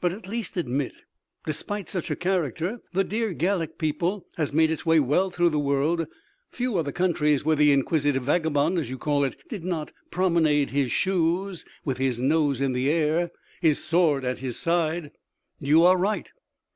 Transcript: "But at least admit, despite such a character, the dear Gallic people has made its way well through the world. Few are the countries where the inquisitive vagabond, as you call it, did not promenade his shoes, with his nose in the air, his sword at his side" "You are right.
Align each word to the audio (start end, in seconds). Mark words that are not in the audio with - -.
"But 0.00 0.12
at 0.12 0.28
least 0.28 0.56
admit, 0.56 0.92
despite 1.44 1.88
such 1.88 2.08
a 2.08 2.14
character, 2.14 2.82
the 2.92 3.02
dear 3.02 3.32
Gallic 3.32 3.78
people 3.78 4.24
has 4.36 4.52
made 4.52 4.70
its 4.70 4.86
way 4.86 5.00
well 5.00 5.28
through 5.32 5.48
the 5.48 5.58
world. 5.58 6.06
Few 6.52 6.76
are 6.78 6.84
the 6.84 6.92
countries 6.92 7.44
where 7.44 7.56
the 7.56 7.72
inquisitive 7.72 8.22
vagabond, 8.22 8.78
as 8.78 8.90
you 8.90 8.96
call 8.96 9.24
it, 9.24 9.34
did 9.48 9.64
not 9.64 9.90
promenade 10.12 10.70
his 10.70 10.92
shoes, 10.92 11.64
with 11.84 11.98
his 11.98 12.20
nose 12.20 12.60
in 12.60 12.74
the 12.74 12.88
air, 12.88 13.32
his 13.60 13.82
sword 13.82 14.24
at 14.24 14.38
his 14.38 14.56
side" 14.56 15.10
"You 15.68 15.82
are 15.82 15.96
right. 15.98 16.28